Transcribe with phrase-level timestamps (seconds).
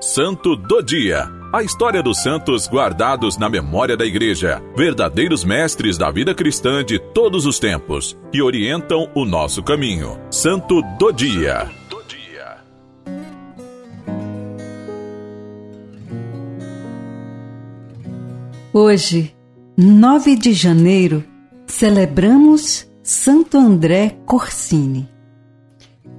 [0.00, 1.26] Santo do Dia.
[1.50, 6.98] A história dos santos guardados na memória da Igreja, verdadeiros mestres da vida cristã de
[6.98, 10.20] todos os tempos, que orientam o nosso caminho.
[10.30, 11.70] Santo do Dia.
[18.70, 19.34] Hoje,
[19.78, 21.24] 9 de janeiro,
[21.66, 25.08] celebramos Santo André Corsini.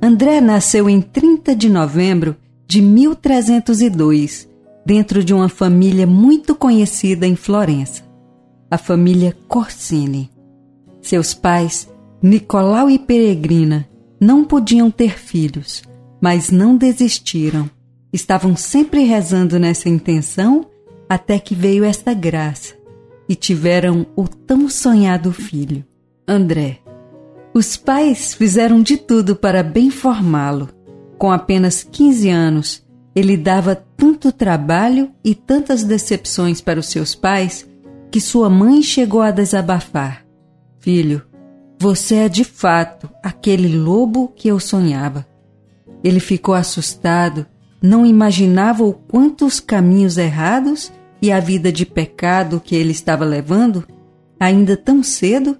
[0.00, 2.34] André nasceu em 30 de novembro
[2.66, 4.48] de 1302,
[4.84, 8.02] dentro de uma família muito conhecida em Florença,
[8.70, 10.30] a família Corsini.
[11.00, 11.88] Seus pais,
[12.22, 13.88] Nicolau e Peregrina,
[14.20, 15.82] não podiam ter filhos,
[16.20, 17.70] mas não desistiram.
[18.12, 20.66] Estavam sempre rezando nessa intenção
[21.08, 22.74] até que veio esta graça
[23.28, 25.84] e tiveram o tão sonhado filho,
[26.26, 26.78] André.
[27.54, 30.68] Os pais fizeram de tudo para bem formá-lo,
[31.18, 37.66] com apenas 15 anos, ele dava tanto trabalho e tantas decepções para os seus pais
[38.10, 40.24] que sua mãe chegou a desabafar:
[40.78, 41.22] Filho,
[41.78, 45.26] você é de fato aquele lobo que eu sonhava.
[46.04, 47.46] Ele ficou assustado,
[47.82, 53.86] não imaginava o quantos caminhos errados e a vida de pecado que ele estava levando,
[54.38, 55.56] ainda tão cedo,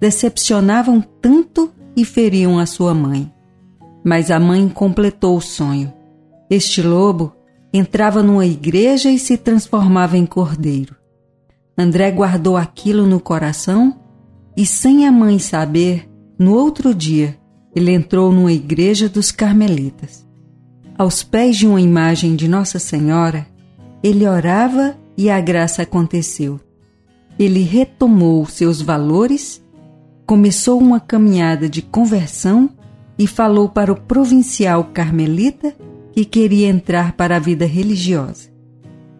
[0.00, 3.30] decepcionavam tanto e feriam a sua mãe.
[4.04, 5.92] Mas a mãe completou o sonho.
[6.48, 7.32] Este lobo
[7.72, 10.96] entrava numa igreja e se transformava em cordeiro.
[11.76, 13.98] André guardou aquilo no coração
[14.56, 17.38] e, sem a mãe saber, no outro dia,
[17.74, 20.26] ele entrou numa igreja dos carmelitas.
[20.98, 23.46] Aos pés de uma imagem de Nossa Senhora,
[24.02, 26.58] ele orava e a graça aconteceu.
[27.38, 29.62] Ele retomou seus valores,
[30.26, 32.68] começou uma caminhada de conversão
[33.20, 35.76] e falou para o provincial carmelita
[36.10, 38.48] que queria entrar para a vida religiosa.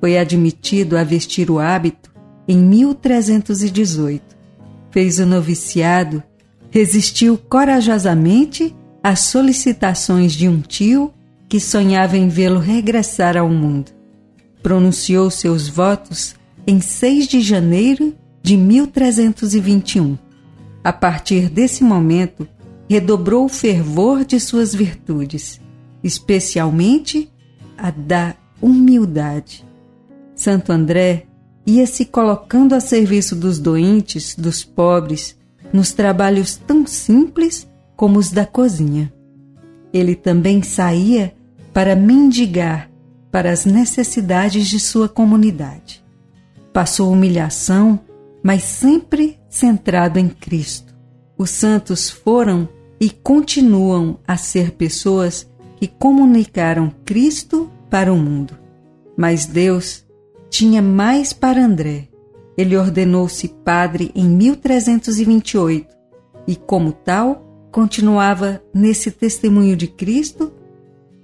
[0.01, 2.11] Foi admitido a vestir o hábito
[2.49, 4.25] em 1318.
[4.91, 6.23] Fez o noviciado,
[6.71, 11.13] resistiu corajosamente às solicitações de um tio
[11.47, 13.91] que sonhava em vê-lo regressar ao mundo.
[14.63, 16.35] Pronunciou seus votos
[16.67, 20.17] em 6 de janeiro de 1321.
[20.83, 22.49] A partir desse momento,
[22.91, 25.61] redobrou o fervor de suas virtudes,
[26.03, 27.33] especialmente
[27.79, 29.65] a da humildade.
[30.35, 31.29] Santo André
[31.65, 35.39] ia se colocando a serviço dos doentes, dos pobres,
[35.73, 37.65] nos trabalhos tão simples
[37.95, 39.13] como os da cozinha.
[39.93, 41.33] Ele também saía
[41.73, 42.91] para mendigar
[43.31, 46.05] para as necessidades de sua comunidade.
[46.73, 48.01] Passou humilhação,
[48.43, 50.93] mas sempre centrado em Cristo.
[51.39, 52.69] Os santos foram
[53.01, 58.59] e continuam a ser pessoas que comunicaram Cristo para o mundo.
[59.17, 60.05] Mas Deus
[60.51, 62.09] tinha mais para André.
[62.59, 65.89] Ele ordenou-se padre em 1328
[66.47, 70.53] e, como tal, continuava nesse testemunho de Cristo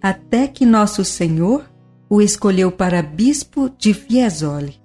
[0.00, 1.70] até que nosso Senhor
[2.08, 4.80] o escolheu para bispo de Fiesole.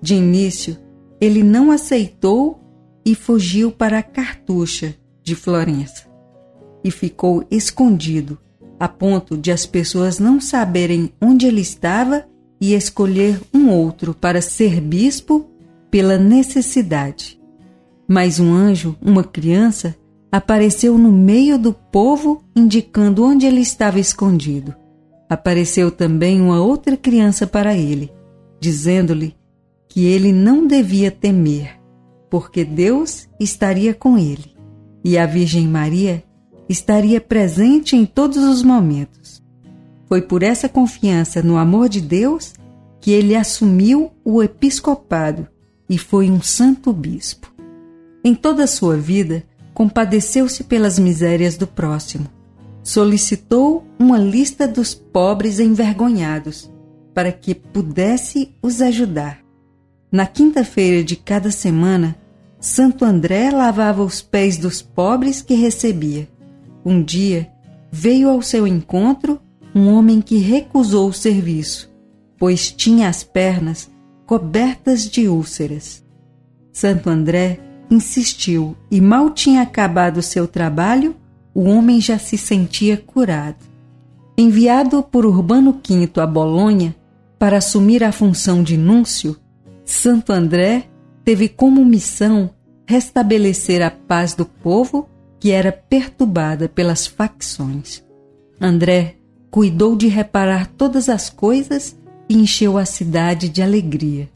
[0.00, 0.76] De início,
[1.20, 2.60] ele não aceitou
[3.04, 6.05] e fugiu para Cartucha, de Florença
[6.86, 8.38] e ficou escondido,
[8.78, 12.24] a ponto de as pessoas não saberem onde ele estava
[12.60, 15.50] e escolher um outro para ser bispo
[15.90, 17.40] pela necessidade.
[18.06, 19.96] Mas um anjo, uma criança,
[20.30, 24.72] apareceu no meio do povo indicando onde ele estava escondido.
[25.28, 28.12] Apareceu também uma outra criança para ele,
[28.60, 29.34] dizendo-lhe
[29.88, 31.80] que ele não devia temer,
[32.30, 34.54] porque Deus estaria com ele.
[35.02, 36.22] E a Virgem Maria
[36.68, 39.42] estaria presente em todos os momentos.
[40.08, 42.54] Foi por essa confiança no amor de Deus
[43.00, 45.46] que ele assumiu o episcopado
[45.88, 47.52] e foi um santo bispo.
[48.24, 52.26] Em toda a sua vida, compadeceu-se pelas misérias do próximo.
[52.82, 56.70] Solicitou uma lista dos pobres envergonhados
[57.14, 59.40] para que pudesse os ajudar.
[60.10, 62.16] Na quinta-feira de cada semana,
[62.60, 66.28] Santo André lavava os pés dos pobres que recebia
[66.86, 67.50] um dia
[67.90, 69.40] veio ao seu encontro
[69.74, 71.92] um homem que recusou o serviço,
[72.38, 73.90] pois tinha as pernas
[74.24, 76.04] cobertas de úlceras.
[76.72, 77.58] Santo André
[77.90, 81.16] insistiu e mal tinha acabado seu trabalho,
[81.52, 83.64] o homem já se sentia curado.
[84.38, 86.94] Enviado por Urbano V a Bolonha
[87.36, 89.36] para assumir a função de núncio,
[89.84, 90.84] Santo André
[91.24, 92.50] teve como missão
[92.86, 98.04] restabelecer a paz do povo que era perturbada pelas facções.
[98.60, 99.16] André
[99.50, 101.96] cuidou de reparar todas as coisas
[102.28, 104.28] e encheu a cidade de alegria.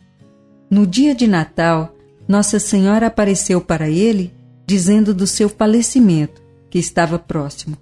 [0.70, 1.94] No dia de Natal,
[2.28, 4.32] Nossa Senhora apareceu para ele,
[4.66, 7.76] dizendo do seu falecimento, que estava próximo.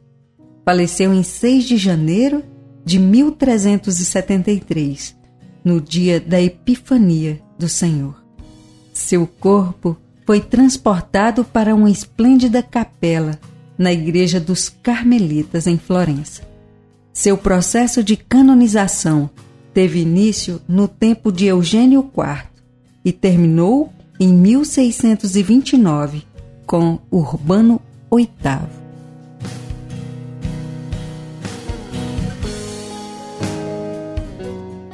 [0.64, 2.42] Faleceu em 6 de janeiro
[2.84, 5.14] de 1373,
[5.62, 8.24] no dia da Epifania do Senhor.
[8.92, 9.96] Seu corpo
[10.28, 13.40] foi transportado para uma esplêndida capela
[13.78, 16.42] na Igreja dos Carmelitas, em Florença.
[17.14, 19.30] Seu processo de canonização
[19.72, 22.42] teve início no tempo de Eugênio IV
[23.02, 23.90] e terminou
[24.20, 26.26] em 1629
[26.66, 27.80] com Urbano
[28.14, 28.28] VIII.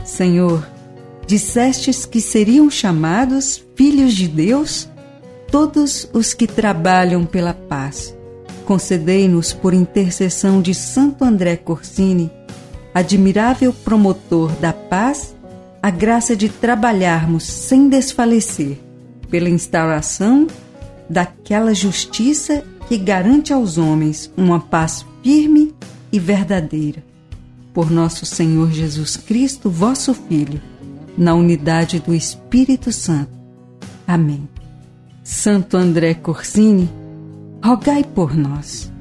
[0.05, 0.65] Senhor,
[1.27, 4.94] dissestes que seriam chamados filhos de Deus
[5.55, 8.13] todos os que trabalham pela paz.
[8.65, 12.29] Concedei-nos, por intercessão de Santo André Corsini,
[12.93, 15.37] admirável promotor da paz,
[15.81, 18.81] a graça de trabalharmos sem desfalecer
[19.31, 20.49] pela instauração
[21.09, 25.73] daquela justiça que garante aos homens uma paz firme
[26.11, 27.01] e verdadeira
[27.73, 30.61] por nosso Senhor Jesus Cristo, vosso Filho,
[31.17, 33.39] na unidade do Espírito Santo.
[34.05, 34.54] Amém.
[35.27, 36.87] Santo André Corsini,
[37.63, 38.93] rogai por nós.